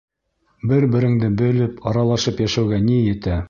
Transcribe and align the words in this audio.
Бер-береңде 0.71 1.29
белеп, 1.43 1.77
аралашып 1.93 2.45
йәшәүгә 2.47 2.85
ни 2.89 3.01
етә! 3.13 3.39